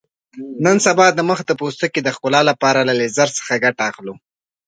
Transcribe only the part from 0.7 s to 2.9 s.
سبا د مخ د پوستکي د ښکلا لپاره